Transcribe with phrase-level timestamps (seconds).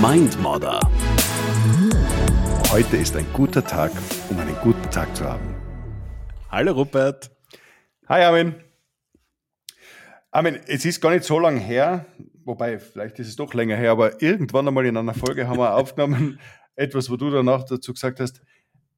[0.00, 0.80] Mindmodder.
[2.70, 3.92] Heute ist ein guter Tag,
[4.28, 5.54] um einen guten Tag zu haben.
[6.50, 7.30] Hallo Rupert.
[8.08, 8.54] Hi Armin.
[10.32, 12.06] Armin, es ist gar nicht so lange her,
[12.44, 15.74] wobei vielleicht ist es doch länger her, aber irgendwann einmal in einer Folge haben wir
[15.76, 16.40] aufgenommen,
[16.74, 18.42] etwas, wo du danach dazu gesagt hast,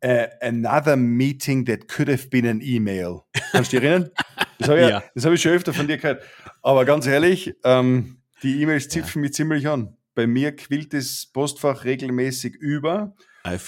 [0.03, 3.21] uh, another meeting that could have been an email.
[3.53, 4.11] Kannst du dich erinnern?
[4.59, 5.03] Das habe ich, ja.
[5.03, 6.23] hab ich schon öfter von dir gehört.
[6.63, 9.29] Aber ganz ehrlich, ähm, die E-Mails zipfen ja.
[9.29, 9.97] mich ziemlich an.
[10.17, 13.15] Bei mir quillt das Postfach regelmäßig über.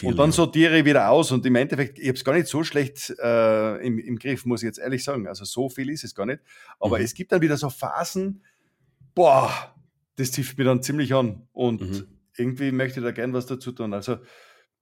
[0.09, 1.31] Und dann sortiere ich wieder aus.
[1.31, 4.63] Und im Endeffekt, ich habe es gar nicht so schlecht äh, im, im, Griff, muss
[4.63, 5.29] ich jetzt ehrlich sagen.
[5.29, 6.41] Also so viel ist es gar nicht.
[6.81, 7.05] Aber mhm.
[7.05, 8.43] es gibt dann wieder so Phasen,
[9.15, 9.77] boah,
[10.17, 11.47] das zipft mir dann ziemlich an.
[11.53, 12.07] Und mhm.
[12.39, 13.93] irgendwie möchte ich da gern was dazu tun.
[13.93, 14.17] Also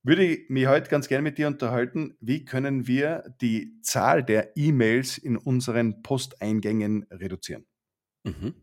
[0.05, 4.57] würde ich mich heute ganz gerne mit dir unterhalten, wie können wir die Zahl der
[4.57, 7.66] E-Mails in unseren Posteingängen reduzieren?
[8.23, 8.55] Mhm.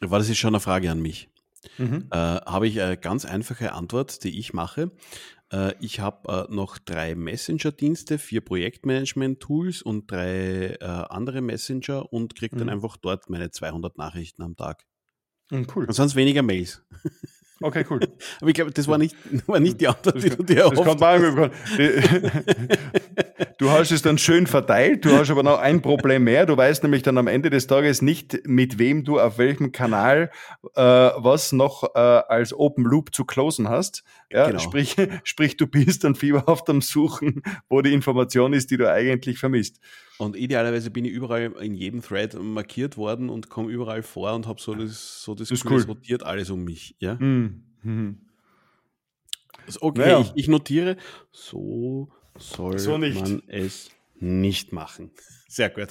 [0.00, 1.28] War das jetzt schon eine Frage an mich?
[1.76, 2.06] Mhm.
[2.10, 4.92] Äh, habe ich eine ganz einfache Antwort, die ich mache.
[5.52, 12.34] Äh, ich habe äh, noch drei Messenger-Dienste, vier Projektmanagement-Tools und drei äh, andere Messenger und
[12.34, 12.60] kriege mhm.
[12.60, 14.84] dann einfach dort meine 200 Nachrichten am Tag.
[15.50, 15.86] Mhm, cool.
[15.86, 16.84] Und sonst weniger Mails.
[17.60, 18.00] Okay, cool.
[18.40, 21.50] Aber ich glaube, das war nicht, war nicht die Antwort, die du dir erhofft hast.
[23.58, 26.46] Du hast es dann schön verteilt, du hast aber noch ein Problem mehr.
[26.46, 30.30] Du weißt nämlich dann am Ende des Tages nicht, mit wem du auf welchem Kanal
[30.76, 34.04] äh, was noch äh, als Open Loop zu closen hast.
[34.30, 34.60] Ja, genau.
[34.60, 39.40] sprich, sprich, du bist dann fieberhaft am Suchen, wo die Information ist, die du eigentlich
[39.40, 39.80] vermisst.
[40.18, 44.46] Und idealerweise bin ich überall in jedem Thread markiert worden und komme überall vor und
[44.48, 45.82] habe so das, so das, das cool.
[45.82, 46.96] rotiert alles um mich.
[46.98, 47.14] Ja?
[47.14, 48.20] Mhm.
[49.66, 50.20] Also okay, naja.
[50.20, 50.96] ich, ich, notiere,
[51.30, 55.10] so soll so man es nicht machen.
[55.48, 55.88] Sehr gut.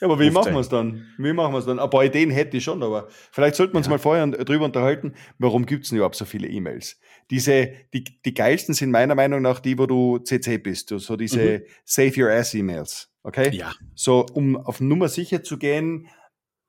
[0.00, 1.06] Ja, aber wie machen wir es dann?
[1.18, 1.80] Wie machen wir es dann?
[1.80, 3.90] Ein paar Ideen hätte ich schon, aber vielleicht sollten wir uns ja.
[3.90, 7.00] mal vorher drüber unterhalten, warum gibt es denn überhaupt so viele E-Mails?
[7.30, 11.58] Diese, die, die geilsten sind meiner Meinung nach die, wo du CC bist, so diese
[11.58, 11.62] mhm.
[11.84, 13.10] Save Your Ass E-Mails.
[13.22, 13.50] Okay?
[13.54, 13.72] Ja.
[13.94, 16.08] So, um auf Nummer sicher zu gehen,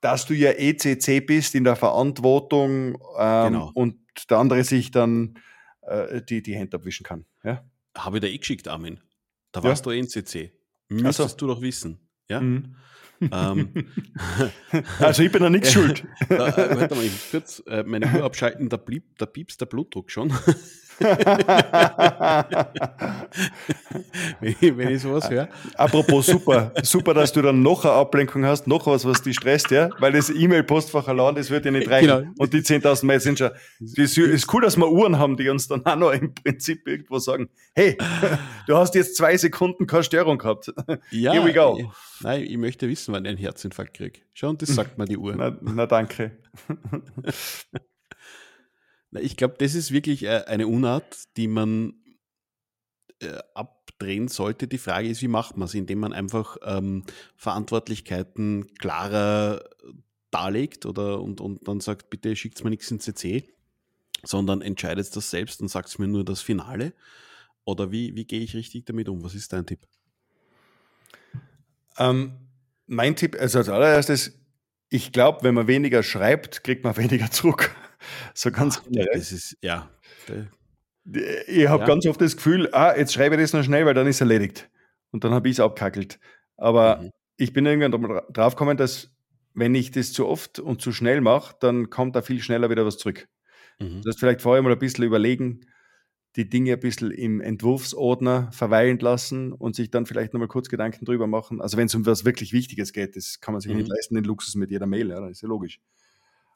[0.01, 3.71] dass du ja ECC bist in der Verantwortung ähm, genau.
[3.73, 3.97] und
[4.29, 5.37] der andere sich dann
[5.81, 7.25] äh, die, die Hände abwischen kann.
[7.43, 7.63] Ja?
[7.95, 8.99] Habe ich da eh geschickt, Armin.
[9.51, 9.91] Da warst ja.
[9.91, 10.53] du NCC.
[10.91, 11.47] Müsstest so.
[11.47, 11.99] du doch wissen.
[12.29, 12.41] Ja?
[12.41, 12.75] Mhm.
[13.19, 13.69] Ähm,
[14.99, 16.03] also ich bin da nichts schuld.
[16.27, 19.67] Da, äh, warte mal, ich kurz äh, meine Uhr abschalten, da, blieb, da piepst der
[19.67, 20.33] Blutdruck schon.
[24.39, 25.49] Wenn, ich, wenn ich sowas höre.
[25.75, 29.71] Apropos super, super, dass du dann noch eine Ablenkung hast, noch was, was dich stresst,
[29.71, 32.07] ja, weil das E-Mail-Postfach allein, das wird ja nicht reichen.
[32.07, 32.31] Genau.
[32.37, 33.53] Und die 10.000 Messenger.
[33.79, 37.19] Das ist cool, dass wir Uhren haben, die uns dann auch noch im Prinzip irgendwo
[37.19, 37.97] sagen, hey,
[38.67, 40.73] du hast jetzt zwei Sekunden keine Störung gehabt.
[41.11, 41.91] Ja, Here we go.
[42.21, 44.19] Nein, ich möchte wissen, wann ich einen Herzinfarkt kriege.
[44.33, 45.35] Schau, und das sagt mir die Uhr.
[45.35, 46.37] Na, na danke.
[49.19, 51.93] Ich glaube, das ist wirklich äh, eine Unart, die man
[53.19, 54.67] äh, abdrehen sollte.
[54.67, 55.73] Die Frage ist, wie macht man es?
[55.73, 57.03] Indem man einfach ähm,
[57.35, 59.63] Verantwortlichkeiten klarer
[60.31, 63.53] darlegt oder und, und dann sagt, bitte schickt mir nichts in CC,
[64.23, 66.93] sondern entscheidet das selbst und sagt mir nur das Finale.
[67.65, 69.23] Oder wie, wie gehe ich richtig damit um?
[69.23, 69.85] Was ist dein Tipp?
[71.97, 72.33] Ähm,
[72.87, 74.39] mein Tipp, also als allererstes,
[74.89, 77.75] ich glaube, wenn man weniger schreibt, kriegt man weniger zurück.
[78.33, 79.89] So ganz Ach, Das ist, ja.
[81.47, 81.87] Ich habe ja.
[81.87, 84.21] ganz oft das Gefühl, ah, jetzt schreibe ich das noch schnell, weil dann ist es
[84.21, 84.69] erledigt.
[85.11, 86.19] Und dann habe ich es abkackelt.
[86.57, 87.09] Aber mhm.
[87.37, 89.11] ich bin irgendwann drauf gekommen, dass
[89.53, 92.85] wenn ich das zu oft und zu schnell mache, dann kommt da viel schneller wieder
[92.85, 93.27] was zurück.
[93.79, 94.01] Mhm.
[94.03, 95.65] Das heißt, vielleicht vorher mal ein bisschen überlegen,
[96.37, 101.03] die Dinge ein bisschen im Entwurfsordner verweilen lassen und sich dann vielleicht nochmal kurz Gedanken
[101.03, 101.61] drüber machen.
[101.61, 103.79] Also wenn es um was wirklich Wichtiges geht, das kann man sich mhm.
[103.79, 105.79] nicht leisten, den Luxus mit jeder Mail, ja, das ist ja logisch.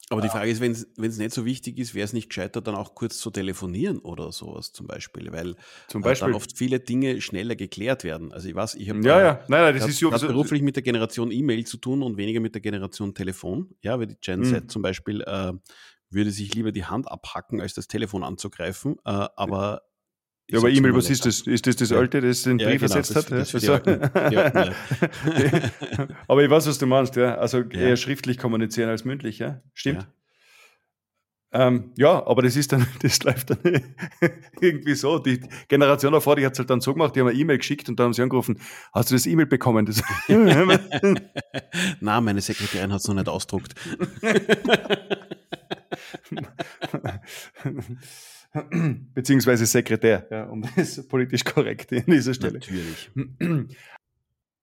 [0.08, 2.76] Aber die Frage ist, wenn es nicht so wichtig ist, wäre es nicht gescheiter, dann
[2.76, 5.56] auch kurz zu telefonieren oder sowas zum Beispiel, weil
[5.88, 6.28] zum Beispiel.
[6.28, 8.32] dann oft viele Dinge schneller geklärt werden.
[8.32, 9.32] Also ich weiß, ich habe ja, ja.
[9.48, 12.38] Nein, nein, das ist so, so, beruflich mit der Generation E-Mail zu tun und weniger
[12.38, 13.74] mit der Generation Telefon.
[13.82, 14.68] Ja, weil die Gen Z mhm.
[14.68, 15.52] zum Beispiel äh,
[16.10, 18.98] würde sich lieber die Hand abhacken, als das Telefon anzugreifen.
[19.04, 19.82] Äh, aber
[20.48, 21.40] ja, aber E-Mail, was ist das?
[21.40, 23.32] Ist das das alte, das den Brief genau, ersetzt hat?
[23.32, 23.80] Das, das ja?
[26.28, 27.36] aber ich weiß, was du meinst, ja.
[27.36, 29.60] Also eher schriftlich kommunizieren als mündlich, ja.
[29.74, 30.06] Stimmt.
[31.52, 33.80] Ähm, ja, aber das ist dann, das läuft dann
[34.60, 35.18] irgendwie so.
[35.18, 37.88] Die Generation davor, die hat es halt dann so gemacht, die haben eine E-Mail geschickt
[37.88, 38.60] und dann haben sie angerufen,
[38.92, 39.86] hast du das E-Mail bekommen?
[39.86, 40.02] Das
[42.00, 43.74] Na, meine Sekretärin hat es noch nicht ausdruckt.
[49.14, 52.54] beziehungsweise Sekretär, ja, um das politisch korrekt in dieser Stelle.
[52.54, 53.10] Natürlich.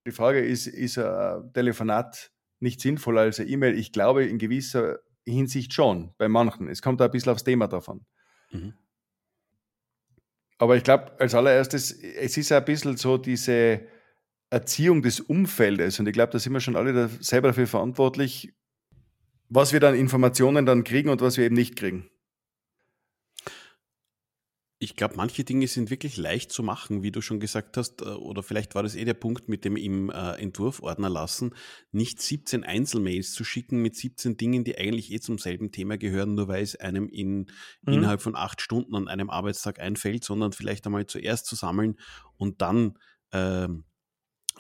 [0.06, 3.78] Die Frage ist, ist ein Telefonat nicht sinnvoller als eine E-Mail?
[3.78, 6.68] Ich glaube, in gewisser Hinsicht schon, bei manchen.
[6.68, 8.06] Es kommt da ein bisschen aufs Thema davon.
[8.52, 8.74] Mhm.
[10.58, 13.82] Aber ich glaube, als allererstes, es ist ein bisschen so diese
[14.50, 16.00] Erziehung des Umfeldes.
[16.00, 18.54] Und ich glaube, da sind wir schon alle da selber dafür verantwortlich,
[19.50, 22.10] was wir dann Informationen dann kriegen und was wir eben nicht kriegen.
[24.84, 28.06] Ich glaube, manche Dinge sind wirklich leicht zu machen, wie du schon gesagt hast, äh,
[28.06, 31.56] oder vielleicht war das eh der Punkt mit dem im äh, Entwurfordner lassen,
[31.94, 36.36] nicht 17 Einzelmails zu schicken mit 17 Dingen, die eigentlich eh zum selben Thema gehören,
[36.36, 37.50] nur weil es einem in,
[37.84, 37.94] mhm.
[37.94, 41.98] innerhalb von acht Stunden an einem Arbeitstag einfällt, sondern vielleicht einmal zuerst zu sammeln
[42.36, 42.98] und dann
[43.32, 43.70] äh,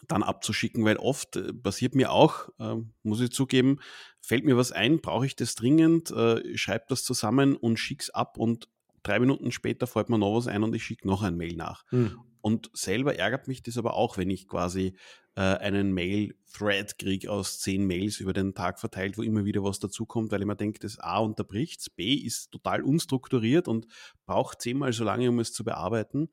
[0.08, 3.80] dann abzuschicken, weil oft äh, passiert mir auch, äh, muss ich zugeben,
[4.22, 8.38] fällt mir was ein, brauche ich das dringend, äh, schreibe das zusammen und schick's ab
[8.38, 8.70] und
[9.04, 11.84] drei Minuten später fällt mir noch was ein und ich schicke noch ein Mail nach.
[11.90, 12.20] Hm.
[12.42, 14.98] Und selber ärgert mich das aber auch, wenn ich quasi
[15.36, 19.80] äh, einen Mail-Thread kriege aus zehn Mails über den Tag verteilt, wo immer wieder was
[19.80, 23.88] dazukommt, weil ich mir denke, das A unterbricht, B ist total unstrukturiert und
[24.26, 26.30] braucht zehnmal so lange, um es zu bearbeiten.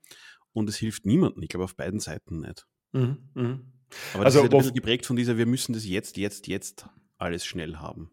[0.52, 2.66] Und es hilft niemandem, ich glaube auf beiden Seiten nicht.
[2.92, 3.60] Mhm, mh.
[4.14, 6.48] Aber das also, ist halt ein bisschen geprägt von dieser, wir müssen das jetzt, jetzt,
[6.48, 6.86] jetzt
[7.18, 8.10] alles schnell haben.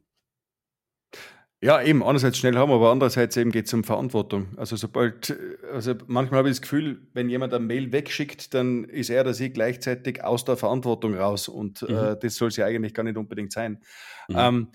[1.59, 4.49] Ja, eben, einerseits schnell haben, aber andererseits eben geht es um Verantwortung.
[4.57, 5.35] Also sobald,
[5.73, 9.33] also manchmal habe ich das Gefühl, wenn jemand eine Mail wegschickt, dann ist er oder
[9.33, 11.97] sie gleichzeitig aus der Verantwortung raus und äh, mhm.
[11.97, 13.81] äh, das soll sie eigentlich gar nicht unbedingt sein.
[14.27, 14.35] Mhm.
[14.37, 14.67] Ähm,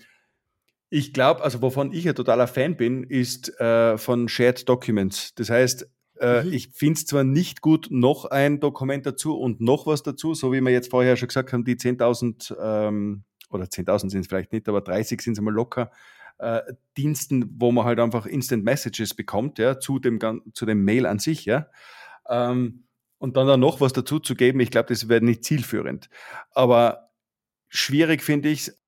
[0.89, 5.33] ich glaube, also wovon ich ein totaler Fan bin, ist äh, von Shared Documents.
[5.35, 5.89] Das heißt,
[6.19, 6.53] äh, mhm.
[6.53, 10.51] Ich finde es zwar nicht gut, noch ein Dokument dazu und noch was dazu, so
[10.53, 14.51] wie wir jetzt vorher schon gesagt haben, die 10.000 ähm, oder 10.000 sind es vielleicht
[14.51, 15.91] nicht, aber 30 sind es einmal locker.
[16.43, 20.19] Äh, Diensten, wo man halt einfach Instant Messages bekommt, ja, zu dem,
[20.53, 21.67] zu dem Mail an sich, ja.
[22.29, 22.83] Ähm,
[23.17, 26.09] und dann da noch was dazu zu geben, ich glaube, das wäre nicht zielführend.
[26.51, 27.11] Aber
[27.69, 28.83] schwierig finde ich es,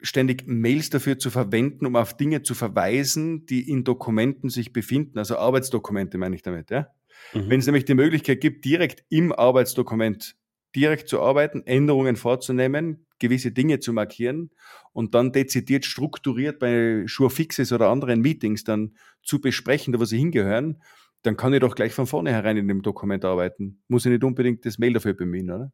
[0.00, 5.18] ständig Mails dafür zu verwenden, um auf Dinge zu verweisen, die in Dokumenten sich befinden,
[5.18, 6.70] also Arbeitsdokumente meine ich damit.
[6.70, 6.88] Ja?
[7.32, 7.50] Mhm.
[7.50, 10.36] Wenn es nämlich die Möglichkeit gibt, direkt im Arbeitsdokument
[10.74, 14.50] direkt zu arbeiten, Änderungen vorzunehmen, gewisse Dinge zu markieren
[14.92, 20.82] und dann dezidiert strukturiert bei Surefixes oder anderen Meetings dann zu besprechen, wo sie hingehören,
[21.22, 23.82] dann kann ich doch gleich von vornherein in dem Dokument arbeiten.
[23.88, 25.72] Muss ich nicht unbedingt das Mail dafür bemühen, oder?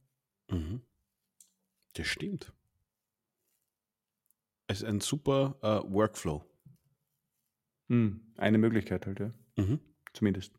[0.51, 0.83] Mhm.
[1.95, 2.53] Das stimmt.
[4.69, 6.45] Es ist ein super äh, Workflow.
[7.89, 9.33] Hm, eine Möglichkeit halt, ja.
[9.57, 9.81] Mhm.
[10.13, 10.53] Zumindest.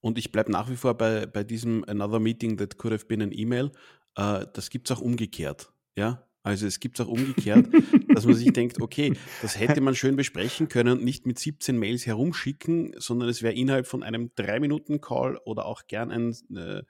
[0.00, 3.22] Und ich bleibe nach wie vor bei, bei diesem Another Meeting that could have been
[3.22, 3.70] an email.
[4.16, 5.72] Äh, das gibt es auch umgekehrt.
[5.96, 7.68] Ja, also es gibt es auch umgekehrt,
[8.14, 11.78] dass man sich denkt, okay, das hätte man schön besprechen können und nicht mit 17
[11.78, 16.82] Mails herumschicken, sondern es wäre innerhalb von einem 3-Minuten-Call oder auch gern ein äh,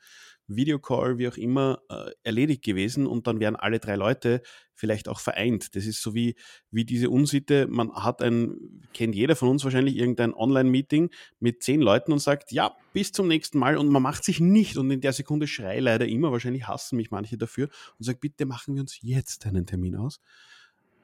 [0.57, 4.43] Videocall, wie auch immer, äh, erledigt gewesen und dann wären alle drei Leute
[4.75, 5.77] vielleicht auch vereint.
[5.77, 6.35] Das ist so wie,
[6.71, 11.11] wie diese Unsitte, man hat ein, kennt jeder von uns wahrscheinlich irgendein Online-Meeting
[11.41, 13.77] mit zehn Leuten und sagt, ja, bis zum nächsten Mal.
[13.77, 17.11] Und man macht sich nicht und in der Sekunde schrei leider immer, wahrscheinlich hassen mich
[17.11, 20.21] manche dafür und sagt, bitte machen wir uns jetzt einen Termin aus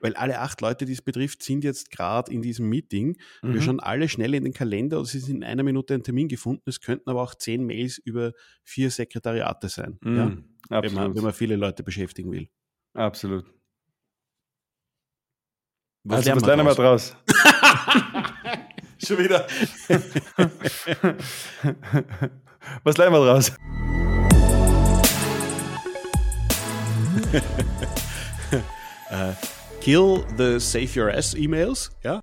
[0.01, 3.17] weil alle acht Leute, die es betrifft, sind jetzt gerade in diesem Meeting.
[3.43, 3.55] Mhm.
[3.55, 6.63] Wir schauen alle schnell in den Kalender, es ist in einer Minute ein Termin gefunden.
[6.67, 10.45] Es könnten aber auch zehn Mails über vier Sekretariate sein, mhm.
[10.71, 10.83] ja?
[10.83, 12.49] wenn, man, wenn man viele Leute beschäftigen will.
[12.95, 13.45] Absolut.
[16.05, 17.17] Was also, was lernen wir draus?
[19.05, 19.47] Schon wieder.
[22.83, 23.53] was lernen wir draus?
[29.11, 29.58] äh,
[29.89, 32.21] Kill the Save Your Ass E-Mails, ja.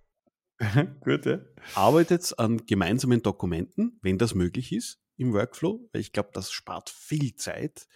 [1.03, 1.39] Gut, ja.
[1.73, 6.91] Arbeitet an gemeinsamen Dokumenten, wenn das möglich ist im Workflow, weil ich glaube, das spart
[6.91, 7.87] viel Zeit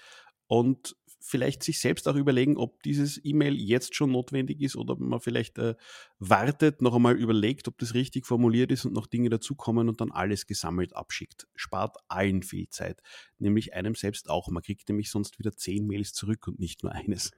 [0.47, 5.19] und vielleicht sich selbst auch überlegen, ob dieses E-Mail jetzt schon notwendig ist oder man
[5.19, 5.75] vielleicht äh,
[6.17, 10.11] wartet, noch einmal überlegt, ob das richtig formuliert ist und noch Dinge dazukommen und dann
[10.11, 11.47] alles gesammelt abschickt.
[11.55, 13.03] Spart allen viel Zeit,
[13.37, 14.47] nämlich einem selbst auch.
[14.47, 17.29] Man kriegt nämlich sonst wieder zehn Mails zurück und nicht nur eines.